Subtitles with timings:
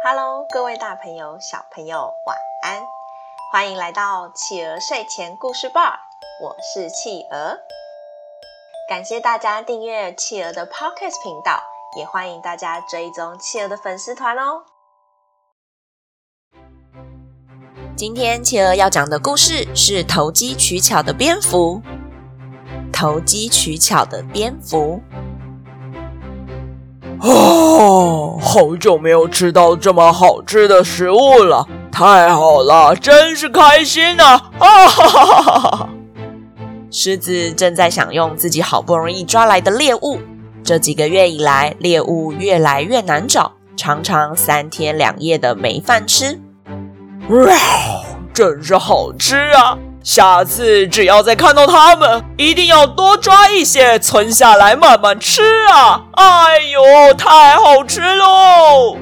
[0.00, 2.80] Hello，各位大朋友、小朋友，晚安！
[3.50, 5.98] 欢迎来到企鹅睡前故事吧，
[6.40, 7.58] 我是企鹅。
[8.88, 11.60] 感谢大家订阅企鹅的 Podcast 频道，
[11.96, 14.62] 也欢迎大家追踪企鹅的粉丝团哦。
[17.96, 21.82] 今天企鹅要讲的故事是投机取巧的蝙蝠。
[22.92, 25.00] 投机取巧的蝙蝠。
[27.20, 34.40] 哦，好久没有吃到这么好吃的食物了，太好了，真是开心呐！
[34.58, 35.88] 啊哈哈哈哈哈！
[36.90, 40.18] 狮子正在享用自己好不容易抓来的猎物。
[40.62, 46.38] 这几个月以来，猎物越来越难找，常常三天两夜的没饭吃。
[47.28, 47.54] 哇，
[48.32, 49.76] 真是好吃啊！
[50.08, 56.02] 下次只要再看到它们，一定要多抓一些存下来慢慢吃啊！
[56.12, 58.96] 哎呦，太好吃喽！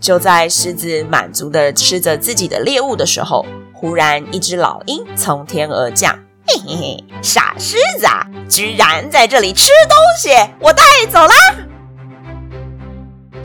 [0.00, 6.18] 就在狮子满足的吃着自己的猎物的时候，忽然一只老鹰从天而降。
[6.48, 11.32] 嘿嘿嘿，傻狮子啊，居然在这里吃东西，我带走啦。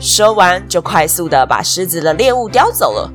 [0.00, 3.08] 说完，就快速的把狮子的猎物叼走了。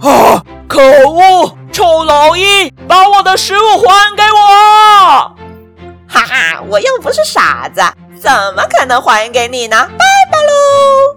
[0.00, 0.42] 啊！
[0.68, 5.36] 可恶，臭老鹰，把我的食物还给我！
[6.08, 7.80] 哈哈，我又不是傻子，
[8.20, 9.76] 怎么可能还给你呢？
[9.98, 11.16] 拜拜喽！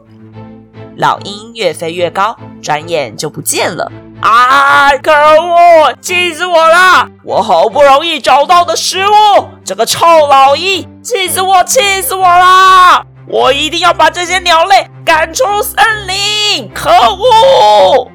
[0.97, 3.91] 老鹰越飞越高，转眼就不见了。
[4.21, 4.91] 啊！
[4.97, 7.07] 可恶，气死我了！
[7.23, 13.05] 我好不容易找到的食物，这个臭老鹰，气死我，气死我了！
[13.27, 16.69] 我一定要把这些鸟类赶出森林！
[16.73, 18.11] 可恶！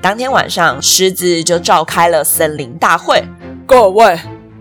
[0.00, 3.24] 当天晚上，狮子就召开了森林大会。
[3.66, 4.18] 各位，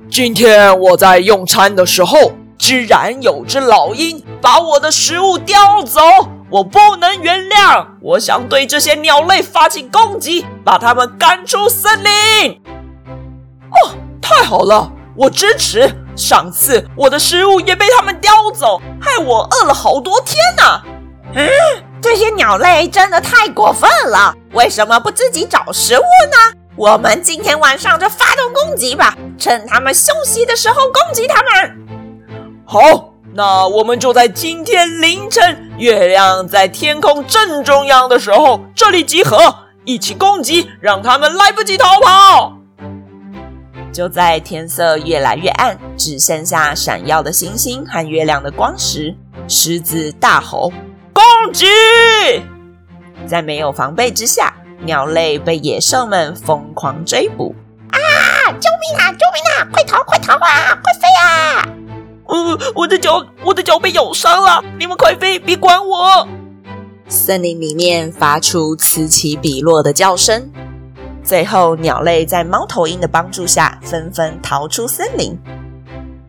[0.09, 6.01] 今天我在用餐的时候，居然有只老鹰把我的食物叼走，
[6.49, 7.85] 我不能原谅！
[8.01, 12.59] 我想对这些鸟类发起攻击，把它们赶出森林。
[13.69, 15.93] 哦，太好了，我支持！
[16.15, 20.81] 上次我的食物也被他们叼走，害我饿了好多天呢。
[21.35, 21.47] 嗯，
[22.01, 26.57] 这些鸟类真的太过分了，为什么不自己找食物呢？
[26.75, 31.87] 我们今天晚上就发动攻击吧，趁他们休息的时候攻击他们。
[32.65, 42.53] 好，那我们就在今天凌晨，月亮在天空正中央的时候，这里集合，一起攻击，让他们来不及逃跑。
[43.91, 49.15] 就在天色越来越暗，只剩下闪耀的星星和月亮的光时，
[49.47, 50.71] 狮子大吼。
[51.17, 51.65] 攻击！
[53.25, 57.55] 在没有防备之下，鸟类被野兽们疯狂追捕。
[57.89, 57.97] 啊！
[58.59, 59.11] 救命啊！
[59.13, 59.67] 救命啊！
[59.73, 60.03] 快逃！
[60.03, 60.77] 快逃啊！
[60.83, 61.67] 快飞啊！
[62.27, 64.63] 呃，我的脚，我的脚被咬伤了。
[64.77, 66.27] 你们快飞，别管我！
[67.07, 70.51] 森林里面发出此起彼落的叫声。
[71.23, 75.35] 最后，鸟类在猫头鹰的帮助下，纷纷逃出森林。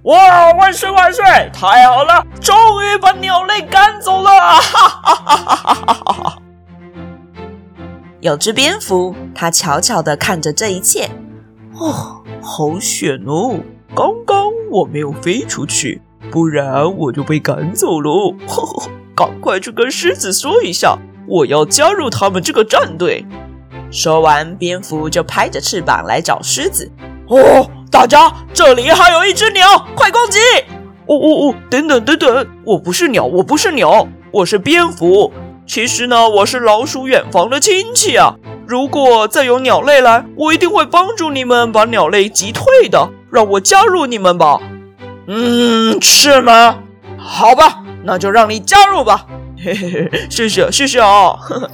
[0.04, 0.50] 哇！
[0.52, 1.22] 万岁万岁！
[1.52, 2.56] 太好了，终！
[4.60, 6.38] 哈哈哈哈哈哈！
[8.20, 11.08] 有只蝙蝠，它悄悄地看着这一切。
[11.74, 13.60] 哦，好险哦！
[13.94, 18.34] 刚刚我没有飞出去，不然我就被赶走了。
[18.46, 23.24] 呵呵，赶快去跟狮子说一下，我要加入他们这个战队。
[23.90, 26.90] 说完，蝙蝠就拍着翅膀来找狮子。
[27.28, 27.70] 哦。
[27.90, 30.38] 大家，这里还有一只鸟，快攻击！
[31.06, 34.06] 哦哦哦，等等等等，我不是鸟，我不是鸟，
[34.38, 35.32] 我是蝙蝠。
[35.66, 38.36] 其实呢，我是老鼠远房的亲戚啊。
[38.68, 43.10] 如果再有鸟类来，我一定会帮助你们把鸟类击退的。
[43.32, 44.60] 让我加入你们吧。
[45.26, 46.78] 嗯，是吗？
[47.18, 49.26] 好吧，那就让你加入吧。
[49.60, 51.30] 嘿嘿嘿，谢谢谢谢啊。
[51.32, 51.70] 呵 呵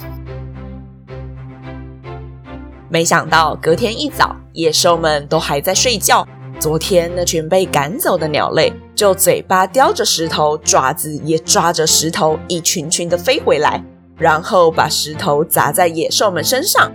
[2.89, 6.27] 没想到隔天一早，野兽们都还在睡觉。
[6.65, 13.85] 昨天那群被赶走的鸟类，就嘴巴叼着石头，爪子也抓着石头，一群群的飞回来，
[14.17, 16.91] 然后把石头砸在野兽们身上。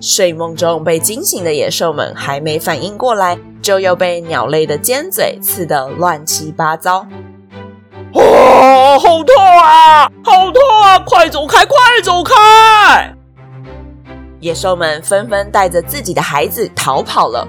[0.00, 7.06] 睡梦中被惊醒的野兽们还没反应过来，就又被鸟类的尖嘴刺得乱七八糟。
[8.14, 10.10] 哇、哦，好痛啊！
[10.24, 10.98] 好痛啊！
[11.00, 11.66] 快走开！
[11.66, 13.14] 快走开！
[14.40, 17.46] 野兽们纷纷带着自己的孩子逃跑了。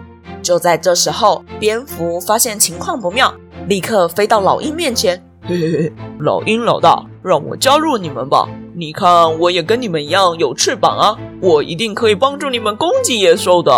[0.51, 3.33] 就在这时候，蝙蝠发现情况不妙，
[3.69, 5.15] 立刻飞到老鹰面前。
[5.47, 8.45] 嘿嘿嘿，老鹰老大，让我加入你们吧！
[8.75, 13.71] 你看，我也跟你们一样有翅膀啊，我一定可以帮助你们攻击野兽的。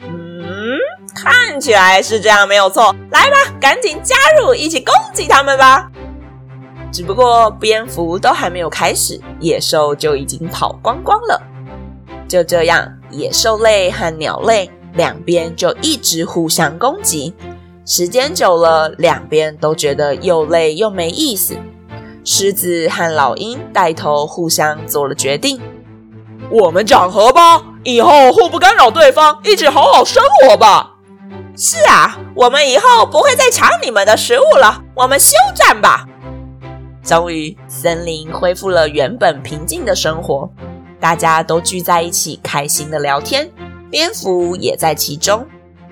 [0.00, 0.76] 嗯，
[1.14, 2.92] 看起来是这样，没有错。
[3.12, 5.88] 来吧，赶紧加入，一起攻击他们吧。
[6.90, 11.40] 只不过蝙蝠都还没有开始，野兽就已经跑光光了。
[12.26, 17.34] 就这样，野兽类和鸟类两边就一直互相攻击。
[17.86, 21.54] 时间久了，两边都觉得又累又没意思。
[22.24, 25.60] 狮子和老鹰带头互相做了决定：
[26.48, 30.92] 我们讲和吧，以后互不干扰对方，一起好好生活吧。
[31.54, 36.06] 是啊，我们以后不会再抢你们的食物了，我们休战吧。
[37.02, 40.48] 终于，森林恢复了原本平静的生活，
[40.98, 43.50] 大家都聚在一起，开心的聊天。
[43.94, 45.46] 蝙蝠也在其中。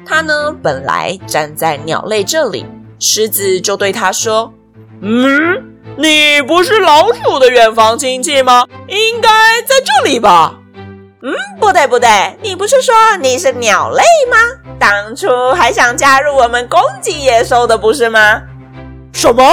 [0.05, 2.67] 它呢，本来站在鸟类这里，
[2.99, 4.53] 狮子就对它说
[5.01, 5.31] ：“嗯，
[5.97, 8.67] 你不是老鼠的远房亲戚吗？
[8.89, 9.29] 应该
[9.69, 10.59] 在这里吧
[11.23, 14.37] ？”“嗯，不对不对，你不是说你是鸟类吗？
[14.81, 18.43] 当初还想加入我们攻击野兽的，不是吗
[19.15, 19.45] ？”“什么？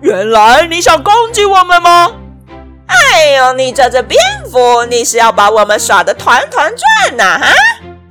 [0.00, 2.10] 原来你想攻击我们吗
[2.88, 4.18] ？”“哎呦，你这只蝙
[4.50, 7.44] 蝠，你是要把我们耍得团团转呐？
[7.44, 7.52] 啊！”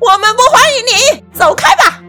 [0.09, 2.01] 我们不欢迎你，走开吧！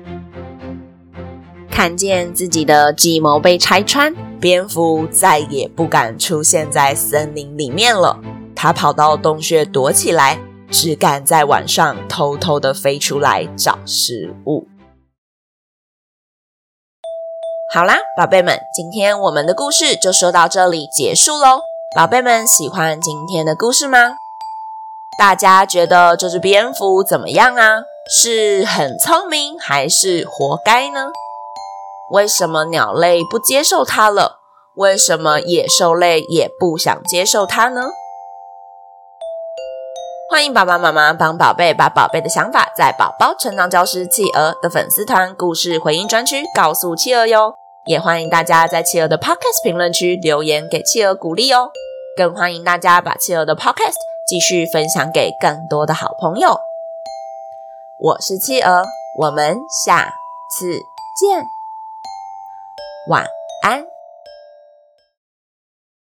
[1.68, 8.20] 看见自己的计谋被拆穿，蝙蝠再也不敢出现在森林里面了。
[8.54, 10.38] 它跑到洞穴躲起来，
[10.70, 14.68] 只敢在晚上偷偷的飞出来找食物。
[17.74, 21.62] 好啦，宝贝们，今天我们的故事就说到这里结束喽。
[21.96, 24.14] 宝贝们喜欢今天的故事吗？
[25.18, 27.82] 大家觉得这只蝙蝠怎么样啊？
[28.08, 31.10] 是很聪明，还是活该呢？
[32.12, 34.38] 为什么鸟类不接受它了？
[34.76, 37.88] 为什么野兽类也不想接受它呢？
[40.30, 47.56] 欢迎爸爸妈妈帮宝贝把宝贝的想法，在宝宝成长教师企鹅的粉丝团故事回应专区告诉企鹅哟。
[47.86, 51.70] 也欢迎大家在企鹅的 Podcast 评论区留言给企鹅鼓励哦。
[52.16, 53.96] 更欢迎大家把企鹅的 Podcast
[54.28, 56.60] 继续分享给更多的好朋友。
[57.98, 58.84] 我是企鹅，
[59.16, 60.12] 我们下
[60.50, 60.70] 次
[61.18, 61.42] 见，
[63.08, 63.26] 晚
[63.62, 63.86] 安。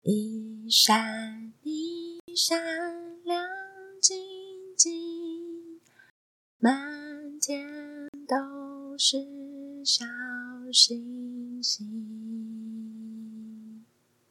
[0.03, 2.57] 一闪一闪
[3.25, 3.45] 亮
[4.01, 4.17] 晶
[4.79, 5.81] 晶，
[6.61, 6.73] 满
[7.41, 7.67] 天
[8.29, 9.17] 都是
[9.85, 10.05] 小
[10.73, 12.14] 星星。